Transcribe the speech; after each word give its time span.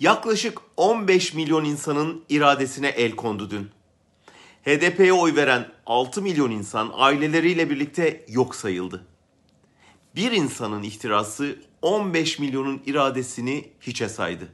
Yaklaşık 0.00 0.58
15 0.76 1.34
milyon 1.34 1.64
insanın 1.64 2.24
iradesine 2.28 2.88
el 2.88 3.12
kondu 3.12 3.50
dün. 3.50 3.70
HDP'ye 4.66 5.12
oy 5.12 5.36
veren 5.36 5.68
6 5.86 6.22
milyon 6.22 6.50
insan 6.50 6.90
aileleriyle 6.94 7.70
birlikte 7.70 8.24
yok 8.28 8.54
sayıldı. 8.54 9.06
Bir 10.14 10.32
insanın 10.32 10.82
ihtirası 10.82 11.56
15 11.82 12.38
milyonun 12.38 12.82
iradesini 12.86 13.70
hiçe 13.80 14.08
saydı. 14.08 14.48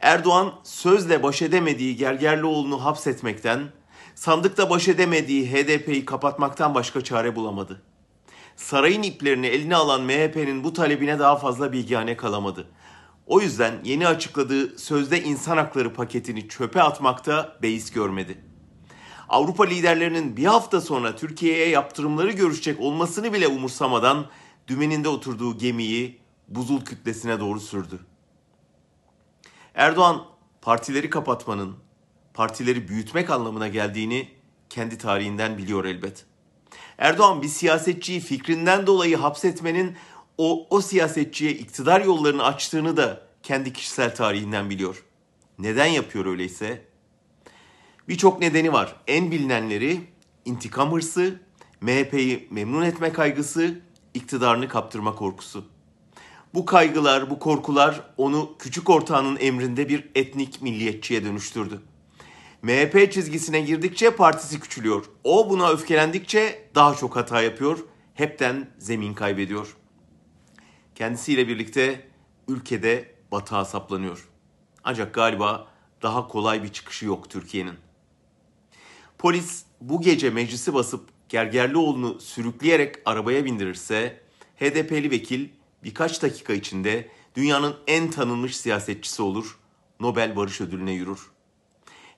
Erdoğan 0.00 0.54
sözle 0.64 1.22
baş 1.22 1.42
edemediği 1.42 1.96
Gergerlioğlu'nu 1.96 2.84
hapsetmekten, 2.84 3.60
sandıkta 4.14 4.70
baş 4.70 4.88
edemediği 4.88 5.52
HDP'yi 5.52 6.04
kapatmaktan 6.04 6.74
başka 6.74 7.00
çare 7.00 7.36
bulamadı. 7.36 7.82
Sarayın 8.56 9.02
iplerini 9.02 9.46
eline 9.46 9.76
alan 9.76 10.02
MHP'nin 10.02 10.64
bu 10.64 10.72
talebine 10.72 11.18
daha 11.18 11.36
fazla 11.36 11.72
bilgihane 11.72 12.16
kalamadı. 12.16 12.68
O 13.26 13.40
yüzden 13.40 13.80
yeni 13.84 14.08
açıkladığı 14.08 14.78
sözde 14.78 15.22
insan 15.22 15.56
hakları 15.56 15.94
paketini 15.94 16.48
çöpe 16.48 16.82
atmakta 16.82 17.58
beis 17.62 17.90
görmedi. 17.90 18.38
Avrupa 19.28 19.64
liderlerinin 19.64 20.36
bir 20.36 20.44
hafta 20.44 20.80
sonra 20.80 21.16
Türkiye'ye 21.16 21.68
yaptırımları 21.68 22.32
görüşecek 22.32 22.80
olmasını 22.80 23.32
bile 23.32 23.48
umursamadan 23.48 24.26
dümeninde 24.68 25.08
oturduğu 25.08 25.58
gemiyi 25.58 26.20
buzul 26.48 26.80
kütlesine 26.80 27.40
doğru 27.40 27.60
sürdü. 27.60 28.00
Erdoğan 29.74 30.24
partileri 30.62 31.10
kapatmanın, 31.10 31.76
partileri 32.34 32.88
büyütmek 32.88 33.30
anlamına 33.30 33.68
geldiğini 33.68 34.28
kendi 34.70 34.98
tarihinden 34.98 35.58
biliyor 35.58 35.84
elbet. 35.84 36.26
Erdoğan 36.98 37.42
bir 37.42 37.48
siyasetçiyi 37.48 38.20
fikrinden 38.20 38.86
dolayı 38.86 39.16
hapsetmenin 39.16 39.96
o, 40.38 40.66
o 40.70 40.80
siyasetçiye 40.80 41.50
iktidar 41.50 42.00
yollarını 42.00 42.44
açtığını 42.44 42.96
da 42.96 43.26
kendi 43.42 43.72
kişisel 43.72 44.14
tarihinden 44.14 44.70
biliyor. 44.70 45.04
Neden 45.58 45.86
yapıyor 45.86 46.26
öyleyse? 46.26 46.84
Birçok 48.08 48.40
nedeni 48.40 48.72
var. 48.72 48.96
En 49.06 49.30
bilinenleri 49.30 50.00
intikam 50.44 50.92
hırsı, 50.92 51.40
MHP'yi 51.80 52.48
memnun 52.50 52.82
etme 52.82 53.12
kaygısı, 53.12 53.80
iktidarını 54.14 54.68
kaptırma 54.68 55.14
korkusu. 55.14 55.64
Bu 56.54 56.64
kaygılar, 56.64 57.30
bu 57.30 57.38
korkular 57.38 58.00
onu 58.16 58.54
küçük 58.58 58.90
ortağının 58.90 59.36
emrinde 59.40 59.88
bir 59.88 60.10
etnik 60.14 60.62
milliyetçiye 60.62 61.24
dönüştürdü. 61.24 61.82
MHP 62.62 63.12
çizgisine 63.12 63.60
girdikçe 63.60 64.10
partisi 64.10 64.60
küçülüyor. 64.60 65.04
O 65.24 65.50
buna 65.50 65.70
öfkelendikçe 65.70 66.68
daha 66.74 66.94
çok 66.94 67.16
hata 67.16 67.42
yapıyor. 67.42 67.78
Hepten 68.14 68.70
zemin 68.78 69.14
kaybediyor. 69.14 69.76
Kendisiyle 70.96 71.48
birlikte 71.48 72.08
ülkede 72.48 73.14
batağa 73.32 73.64
saplanıyor. 73.64 74.28
Ancak 74.84 75.14
galiba 75.14 75.68
daha 76.02 76.28
kolay 76.28 76.62
bir 76.62 76.68
çıkışı 76.68 77.06
yok 77.06 77.30
Türkiye'nin. 77.30 77.74
Polis 79.18 79.64
bu 79.80 80.00
gece 80.00 80.30
meclisi 80.30 80.74
basıp 80.74 81.08
Gergerlioğlu'nu 81.28 82.20
sürükleyerek 82.20 82.96
arabaya 83.04 83.44
bindirirse 83.44 84.20
HDP'li 84.56 85.10
vekil 85.10 85.48
birkaç 85.84 86.22
dakika 86.22 86.52
içinde 86.52 87.10
dünyanın 87.34 87.76
en 87.86 88.10
tanınmış 88.10 88.56
siyasetçisi 88.56 89.22
olur, 89.22 89.58
Nobel 90.00 90.36
Barış 90.36 90.60
Ödülü'ne 90.60 90.92
yürür. 90.92 91.30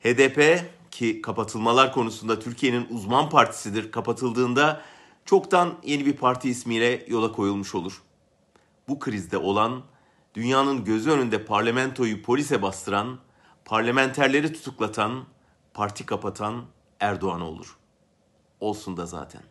HDP 0.01 0.65
ki 0.91 1.23
kapatılmalar 1.23 1.93
konusunda 1.93 2.39
Türkiye'nin 2.39 2.87
uzman 2.91 3.31
partisidir 3.31 3.93
kapatıldığında 3.93 4.83
çoktan 5.25 5.79
yeni 5.85 6.07
bir 6.07 6.17
parti 6.17 6.51
ismiyle 6.51 7.07
yola 7.09 7.33
koyulmuş 7.33 7.75
olur. 7.75 8.03
Bu 8.89 8.99
krizde 8.99 9.39
olan 9.39 9.83
dünyanın 10.35 10.85
gözü 10.85 11.11
önünde 11.11 11.45
parlamentoyu 11.45 12.23
polise 12.23 12.63
bastıran, 12.63 13.19
parlamenterleri 13.65 14.53
tutuklatan, 14.53 15.25
parti 15.75 16.07
kapatan 16.07 16.65
Erdoğan 17.01 17.41
olur. 17.41 17.77
Olsun 18.61 18.97
da 18.97 19.07
zaten. 19.07 19.43